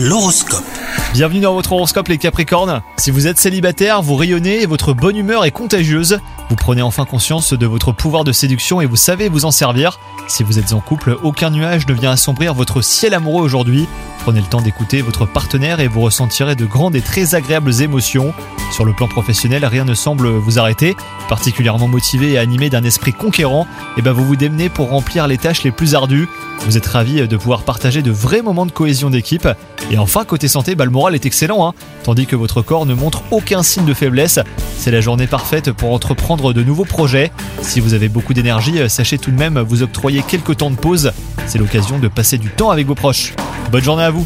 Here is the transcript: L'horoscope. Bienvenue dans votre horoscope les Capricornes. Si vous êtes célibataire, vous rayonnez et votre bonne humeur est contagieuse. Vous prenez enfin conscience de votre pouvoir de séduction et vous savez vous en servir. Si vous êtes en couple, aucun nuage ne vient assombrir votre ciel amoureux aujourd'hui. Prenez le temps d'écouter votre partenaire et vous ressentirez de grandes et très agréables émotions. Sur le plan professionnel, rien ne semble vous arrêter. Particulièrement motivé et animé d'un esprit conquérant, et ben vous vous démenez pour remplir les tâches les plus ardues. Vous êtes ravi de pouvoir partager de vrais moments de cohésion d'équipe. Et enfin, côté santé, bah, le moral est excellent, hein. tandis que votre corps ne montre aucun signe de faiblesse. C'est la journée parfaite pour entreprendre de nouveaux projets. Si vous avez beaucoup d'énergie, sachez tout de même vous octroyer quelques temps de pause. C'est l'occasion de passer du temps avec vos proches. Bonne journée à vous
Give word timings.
L'horoscope. 0.00 0.62
Bienvenue 1.12 1.40
dans 1.40 1.54
votre 1.54 1.72
horoscope 1.72 2.06
les 2.06 2.18
Capricornes. 2.18 2.82
Si 2.98 3.10
vous 3.10 3.26
êtes 3.26 3.36
célibataire, 3.36 4.00
vous 4.00 4.14
rayonnez 4.14 4.62
et 4.62 4.66
votre 4.66 4.92
bonne 4.92 5.16
humeur 5.16 5.44
est 5.44 5.50
contagieuse. 5.50 6.20
Vous 6.48 6.54
prenez 6.54 6.82
enfin 6.82 7.04
conscience 7.04 7.52
de 7.52 7.66
votre 7.66 7.90
pouvoir 7.90 8.22
de 8.22 8.30
séduction 8.30 8.80
et 8.80 8.86
vous 8.86 8.94
savez 8.94 9.28
vous 9.28 9.44
en 9.44 9.50
servir. 9.50 9.98
Si 10.28 10.44
vous 10.44 10.60
êtes 10.60 10.72
en 10.72 10.78
couple, 10.78 11.18
aucun 11.24 11.50
nuage 11.50 11.88
ne 11.88 11.94
vient 11.94 12.12
assombrir 12.12 12.54
votre 12.54 12.80
ciel 12.80 13.12
amoureux 13.12 13.42
aujourd'hui. 13.42 13.88
Prenez 14.20 14.40
le 14.40 14.46
temps 14.46 14.60
d'écouter 14.60 15.02
votre 15.02 15.26
partenaire 15.26 15.80
et 15.80 15.88
vous 15.88 16.00
ressentirez 16.00 16.54
de 16.54 16.64
grandes 16.64 16.94
et 16.94 17.02
très 17.02 17.34
agréables 17.34 17.82
émotions. 17.82 18.32
Sur 18.78 18.84
le 18.84 18.92
plan 18.92 19.08
professionnel, 19.08 19.64
rien 19.64 19.84
ne 19.84 19.92
semble 19.92 20.28
vous 20.28 20.60
arrêter. 20.60 20.96
Particulièrement 21.28 21.88
motivé 21.88 22.34
et 22.34 22.38
animé 22.38 22.70
d'un 22.70 22.84
esprit 22.84 23.12
conquérant, 23.12 23.66
et 23.96 24.02
ben 24.02 24.12
vous 24.12 24.24
vous 24.24 24.36
démenez 24.36 24.68
pour 24.68 24.90
remplir 24.90 25.26
les 25.26 25.36
tâches 25.36 25.64
les 25.64 25.72
plus 25.72 25.96
ardues. 25.96 26.28
Vous 26.60 26.76
êtes 26.76 26.86
ravi 26.86 27.26
de 27.26 27.36
pouvoir 27.36 27.62
partager 27.62 28.02
de 28.02 28.12
vrais 28.12 28.40
moments 28.40 28.66
de 28.66 28.70
cohésion 28.70 29.10
d'équipe. 29.10 29.48
Et 29.90 29.98
enfin, 29.98 30.24
côté 30.24 30.46
santé, 30.46 30.76
bah, 30.76 30.84
le 30.84 30.92
moral 30.92 31.16
est 31.16 31.26
excellent, 31.26 31.66
hein. 31.66 31.74
tandis 32.04 32.26
que 32.26 32.36
votre 32.36 32.62
corps 32.62 32.86
ne 32.86 32.94
montre 32.94 33.24
aucun 33.32 33.64
signe 33.64 33.84
de 33.84 33.94
faiblesse. 33.94 34.38
C'est 34.76 34.92
la 34.92 35.00
journée 35.00 35.26
parfaite 35.26 35.72
pour 35.72 35.92
entreprendre 35.92 36.52
de 36.52 36.62
nouveaux 36.62 36.84
projets. 36.84 37.32
Si 37.62 37.80
vous 37.80 37.94
avez 37.94 38.08
beaucoup 38.08 38.32
d'énergie, 38.32 38.88
sachez 38.88 39.18
tout 39.18 39.32
de 39.32 39.38
même 39.38 39.58
vous 39.58 39.82
octroyer 39.82 40.22
quelques 40.22 40.58
temps 40.58 40.70
de 40.70 40.76
pause. 40.76 41.10
C'est 41.48 41.58
l'occasion 41.58 41.98
de 41.98 42.06
passer 42.06 42.38
du 42.38 42.50
temps 42.50 42.70
avec 42.70 42.86
vos 42.86 42.94
proches. 42.94 43.32
Bonne 43.72 43.82
journée 43.82 44.04
à 44.04 44.10
vous 44.10 44.24